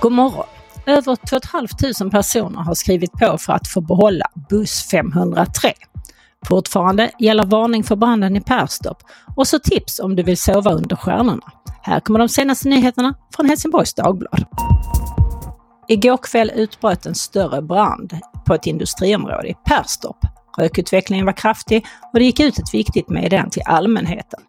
God 0.00 0.12
morgon! 0.12 0.46
Över 0.86 1.16
2 1.16 1.38
500 1.52 2.10
personer 2.10 2.60
har 2.60 2.74
skrivit 2.74 3.12
på 3.12 3.38
för 3.38 3.52
att 3.52 3.68
få 3.68 3.80
behålla 3.80 4.26
buss 4.50 4.88
503. 4.90 5.72
Fortfarande 6.48 7.10
gäller 7.18 7.44
varning 7.44 7.84
för 7.84 7.96
branden 7.96 8.36
i 8.36 8.40
Perstorp 8.40 8.96
och 9.36 9.46
så 9.46 9.58
tips 9.58 10.00
om 10.00 10.16
du 10.16 10.22
vill 10.22 10.36
sova 10.36 10.72
under 10.72 10.96
stjärnorna. 10.96 11.52
Här 11.82 12.00
kommer 12.00 12.18
de 12.18 12.28
senaste 12.28 12.68
nyheterna 12.68 13.14
från 13.36 13.46
Helsingborgs 13.46 13.94
Dagblad. 13.94 14.44
Igår 15.88 16.16
kväll 16.16 16.52
utbröt 16.54 17.06
en 17.06 17.14
större 17.14 17.62
brand 17.62 18.18
på 18.46 18.54
ett 18.54 18.66
industriområde 18.66 19.48
i 19.48 19.54
Perstorp. 19.64 20.16
Rökutvecklingen 20.58 21.26
var 21.26 21.32
kraftig 21.32 21.86
och 22.12 22.18
det 22.18 22.24
gick 22.24 22.40
ut 22.40 22.58
ett 22.58 22.74
viktigt 22.74 23.08
meddelande 23.08 23.50
till 23.50 23.62
allmänheten. 23.66 24.40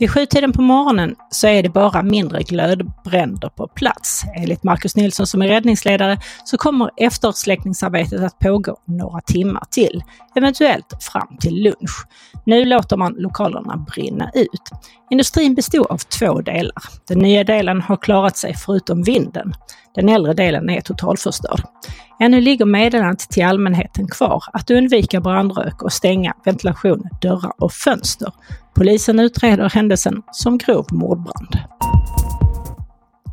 Vid 0.00 0.10
sjutiden 0.10 0.52
på 0.52 0.62
morgonen 0.62 1.16
så 1.30 1.46
är 1.46 1.62
det 1.62 1.68
bara 1.68 2.02
mindre 2.02 2.42
glödbränder 2.42 3.48
på 3.48 3.68
plats. 3.68 4.22
Enligt 4.36 4.62
Marcus 4.62 4.96
Nilsson 4.96 5.26
som 5.26 5.42
är 5.42 5.48
räddningsledare 5.48 6.18
så 6.44 6.56
kommer 6.58 6.90
eftersläckningsarbetet 6.96 8.20
att 8.20 8.38
pågå 8.38 8.76
några 8.84 9.20
timmar 9.20 9.64
till, 9.70 10.02
eventuellt 10.34 10.86
fram 11.00 11.36
till 11.40 11.62
lunch. 11.62 12.06
Nu 12.44 12.64
låter 12.64 12.96
man 12.96 13.14
lokalerna 13.18 13.76
brinna 13.76 14.30
ut. 14.34 14.70
Industrin 15.10 15.54
bestod 15.54 15.86
av 15.86 15.98
två 15.98 16.40
delar. 16.40 16.82
Den 17.08 17.18
nya 17.18 17.44
delen 17.44 17.80
har 17.80 17.96
klarat 17.96 18.36
sig 18.36 18.54
förutom 18.56 19.02
vinden. 19.02 19.52
Den 19.94 20.08
äldre 20.08 20.34
delen 20.34 20.70
är 20.70 20.80
totalförstörd. 20.80 21.60
Ännu 22.20 22.40
ligger 22.40 22.64
meddelandet 22.64 23.18
till 23.30 23.44
allmänheten 23.44 24.08
kvar 24.08 24.44
att 24.52 24.70
undvika 24.70 25.20
brandrök 25.20 25.82
och 25.82 25.92
stänga 25.92 26.34
ventilation, 26.44 27.02
dörrar 27.22 27.52
och 27.58 27.72
fönster. 27.72 28.32
Polisen 28.74 29.20
utreder 29.20 29.70
händelsen 29.70 30.22
som 30.32 30.58
grov 30.58 30.86
mordbrand. 30.90 31.58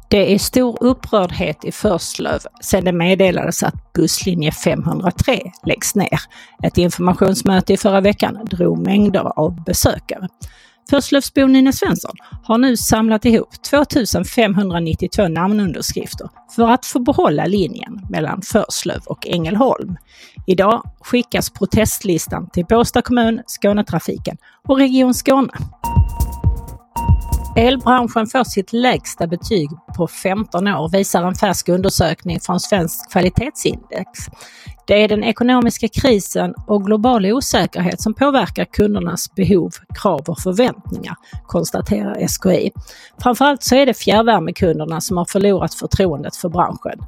Det 0.09 0.33
är 0.33 0.37
stor 0.37 0.77
upprördhet 0.81 1.65
i 1.65 1.71
Förslöv 1.71 2.39
sedan 2.61 2.85
det 2.85 2.91
meddelades 2.91 3.63
att 3.63 3.93
busslinje 3.93 4.51
503 4.51 5.41
läggs 5.65 5.95
ner. 5.95 6.19
Ett 6.63 6.77
informationsmöte 6.77 7.73
i 7.73 7.77
förra 7.77 8.01
veckan 8.01 8.45
drog 8.45 8.77
mängder 8.77 9.39
av 9.39 9.63
besökare. 9.63 10.27
Förslövsbon 10.89 11.53
Nina 11.53 11.71
Svensson 11.71 12.15
har 12.43 12.57
nu 12.57 12.77
samlat 12.77 13.25
ihop 13.25 13.63
2592 13.69 15.27
namnunderskrifter 15.27 16.29
för 16.55 16.69
att 16.69 16.85
få 16.85 16.99
behålla 16.99 17.45
linjen 17.45 18.01
mellan 18.09 18.41
Förslöv 18.41 19.01
och 19.05 19.27
Ängelholm. 19.27 19.97
Idag 20.47 20.83
skickas 20.99 21.49
protestlistan 21.49 22.49
till 22.49 22.65
Båstad 22.65 23.01
kommun, 23.01 23.41
Skånetrafiken 23.47 24.37
och 24.67 24.77
Region 24.77 25.13
Skåne. 25.13 25.51
Elbranschen 27.57 28.27
får 28.27 28.43
sitt 28.43 28.73
lägsta 28.73 29.27
betyg 29.27 29.69
på 29.97 30.07
15 30.07 30.67
år 30.67 30.89
visar 30.89 31.23
en 31.23 31.35
färsk 31.35 31.69
undersökning 31.69 32.39
från 32.39 32.59
Svenskt 32.59 33.11
kvalitetsindex. 33.11 34.09
Det 34.87 35.03
är 35.03 35.07
den 35.07 35.23
ekonomiska 35.23 35.87
krisen 35.87 36.53
och 36.67 36.85
global 36.85 37.25
osäkerhet 37.25 38.01
som 38.01 38.13
påverkar 38.13 38.65
kundernas 38.65 39.35
behov, 39.35 39.71
krav 40.01 40.21
och 40.27 40.39
förväntningar, 40.39 41.15
konstaterar 41.47 42.27
SKI. 42.27 42.71
Framförallt 43.21 43.63
så 43.63 43.75
är 43.75 43.85
det 43.85 43.93
fjärrvärmekunderna 43.93 45.01
som 45.01 45.17
har 45.17 45.25
förlorat 45.25 45.73
förtroendet 45.73 46.35
för 46.35 46.49
branschen. 46.49 46.99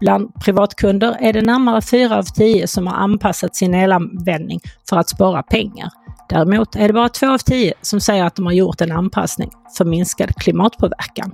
Bland 0.00 0.34
privatkunder 0.34 1.16
är 1.20 1.32
det 1.32 1.42
närmare 1.42 1.82
4 1.82 2.18
av 2.18 2.22
10 2.22 2.66
som 2.66 2.86
har 2.86 2.94
anpassat 2.94 3.56
sin 3.56 3.74
elanvändning 3.74 4.60
för 4.88 4.96
att 4.96 5.08
spara 5.08 5.42
pengar. 5.42 5.90
Däremot 6.28 6.76
är 6.76 6.88
det 6.88 6.94
bara 6.94 7.08
två 7.08 7.30
av 7.30 7.38
tio 7.38 7.74
som 7.82 8.00
säger 8.00 8.24
att 8.24 8.36
de 8.36 8.46
har 8.46 8.52
gjort 8.52 8.80
en 8.80 8.92
anpassning 8.92 9.50
för 9.78 9.84
minskad 9.84 10.34
klimatpåverkan. 10.36 11.32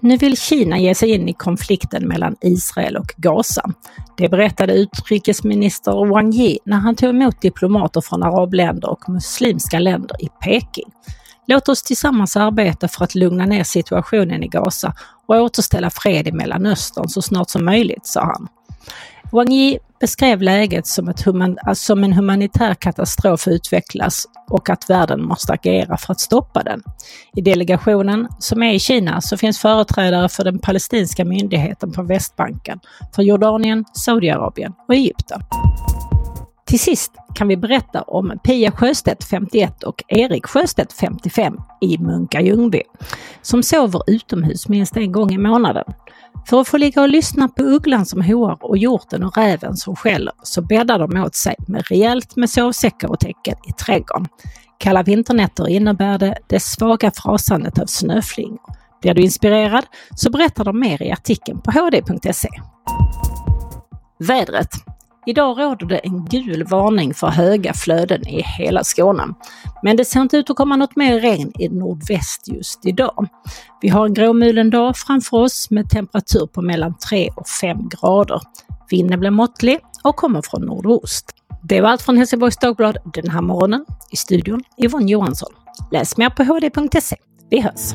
Nu 0.00 0.16
vill 0.16 0.36
Kina 0.36 0.78
ge 0.78 0.94
sig 0.94 1.10
in 1.10 1.28
i 1.28 1.32
konflikten 1.32 2.08
mellan 2.08 2.36
Israel 2.40 2.96
och 2.96 3.14
Gaza. 3.16 3.70
Det 4.16 4.28
berättade 4.28 4.72
utrikesminister 4.74 6.06
Wang 6.06 6.32
Yi 6.32 6.58
när 6.64 6.76
han 6.76 6.96
tog 6.96 7.10
emot 7.10 7.40
diplomater 7.40 8.00
från 8.00 8.22
arabländer 8.22 8.90
och 8.90 9.08
muslimska 9.08 9.78
länder 9.78 10.24
i 10.24 10.28
Peking. 10.44 10.92
Låt 11.46 11.68
oss 11.68 11.82
tillsammans 11.82 12.36
arbeta 12.36 12.88
för 12.88 13.04
att 13.04 13.14
lugna 13.14 13.46
ner 13.46 13.64
situationen 13.64 14.42
i 14.42 14.48
Gaza 14.48 14.94
och 15.26 15.34
återställa 15.34 15.90
fred 15.90 16.28
i 16.28 16.32
Mellanöstern 16.32 17.08
så 17.08 17.22
snart 17.22 17.50
som 17.50 17.64
möjligt, 17.64 18.06
sa 18.06 18.20
han. 18.24 18.48
Wang 19.32 19.52
Yi 19.52 19.78
beskrev 20.00 20.42
läget 20.42 20.86
som, 20.86 21.08
ett 21.08 21.22
human, 21.22 21.58
alltså 21.62 21.84
som 21.84 22.04
en 22.04 22.12
humanitär 22.12 22.74
katastrof 22.74 23.48
utvecklas 23.48 24.26
och 24.50 24.70
att 24.70 24.90
världen 24.90 25.24
måste 25.24 25.52
agera 25.52 25.96
för 25.96 26.12
att 26.12 26.20
stoppa 26.20 26.62
den. 26.62 26.82
I 27.36 27.40
delegationen 27.40 28.28
som 28.38 28.62
är 28.62 28.72
i 28.72 28.78
Kina 28.78 29.20
så 29.20 29.36
finns 29.36 29.58
företrädare 29.58 30.28
för 30.28 30.44
den 30.44 30.58
palestinska 30.58 31.24
myndigheten 31.24 31.92
på 31.92 32.02
Västbanken, 32.02 32.80
för 33.14 33.22
Jordanien, 33.22 33.84
Saudiarabien 33.94 34.72
och 34.88 34.94
Egypten. 34.94 35.40
Till 36.66 36.80
sist 36.80 37.12
kan 37.34 37.48
vi 37.48 37.56
berätta 37.56 38.02
om 38.02 38.38
Pia 38.44 38.72
Sjöstedt 38.72 39.24
51 39.24 39.82
och 39.82 40.02
Erik 40.08 40.46
Sjöstedt 40.46 40.92
55 40.92 41.56
i 41.80 41.98
Munka 41.98 42.40
Ljungby 42.40 42.82
som 43.42 43.62
sover 43.62 44.02
utomhus 44.06 44.68
minst 44.68 44.96
en 44.96 45.12
gång 45.12 45.30
i 45.32 45.38
månaden. 45.38 45.84
För 46.46 46.60
att 46.60 46.68
få 46.68 46.76
ligga 46.76 47.02
och 47.02 47.08
lyssna 47.08 47.48
på 47.48 47.62
ugglan 47.62 48.06
som 48.06 48.22
hoar 48.22 48.58
och 48.60 48.78
hjorten 48.78 49.22
och 49.22 49.36
räven 49.36 49.76
som 49.76 49.96
skäller 49.96 50.32
så 50.42 50.62
bäddar 50.62 50.98
de 50.98 51.22
åt 51.22 51.34
sig 51.34 51.54
med 51.68 51.86
rejält 51.86 52.36
med 52.36 52.50
sovsäckar 52.50 53.10
och 53.10 53.20
täcken 53.20 53.56
i 53.68 53.72
trädgården. 53.72 54.26
Kalla 54.78 55.02
vinternätter 55.02 55.68
innebär 55.68 56.18
det 56.18 56.38
det 56.48 56.60
svaga 56.60 57.10
frasandet 57.10 57.78
av 57.78 57.86
snöflingor. 57.86 58.60
Blir 59.00 59.14
du 59.14 59.22
inspirerad 59.22 59.84
så 60.16 60.30
berättar 60.30 60.64
de 60.64 60.80
mer 60.80 61.02
i 61.02 61.12
artikeln 61.12 61.60
på 61.60 61.70
hd.se. 61.70 62.48
Vädret. 64.18 64.91
Idag 65.26 65.60
råder 65.60 65.86
det 65.86 65.98
en 65.98 66.24
gul 66.24 66.64
varning 66.64 67.14
för 67.14 67.26
höga 67.26 67.74
flöden 67.74 68.28
i 68.28 68.42
hela 68.42 68.84
Skåne. 68.84 69.34
Men 69.82 69.96
det 69.96 70.04
ser 70.04 70.20
inte 70.20 70.36
ut 70.36 70.50
att 70.50 70.56
komma 70.56 70.76
något 70.76 70.96
mer 70.96 71.20
regn 71.20 71.52
i 71.58 71.68
nordväst 71.68 72.48
just 72.48 72.86
idag. 72.86 73.28
Vi 73.80 73.88
har 73.88 74.06
en 74.06 74.14
gråmulen 74.14 74.70
dag 74.70 74.96
framför 74.96 75.36
oss 75.36 75.70
med 75.70 75.90
temperatur 75.90 76.46
på 76.46 76.62
mellan 76.62 76.94
3 77.10 77.30
och 77.36 77.48
5 77.48 77.88
grader. 77.88 78.40
Vinden 78.90 79.20
blir 79.20 79.30
måttlig 79.30 79.78
och 80.02 80.16
kommer 80.16 80.42
från 80.42 80.62
nordost. 80.62 81.30
Det 81.62 81.80
var 81.80 81.88
allt 81.88 82.02
från 82.02 82.16
Helsingborgs 82.16 82.56
Dagblad 82.56 82.98
den 83.14 83.30
här 83.30 83.42
morgonen. 83.42 83.84
I 84.10 84.16
studion 84.16 84.64
Yvonne 84.78 85.10
Johansson. 85.10 85.52
Läs 85.92 86.16
mer 86.16 86.30
på 86.30 86.42
hd.se. 86.42 87.16
Vi 87.50 87.60
hörs! 87.60 87.94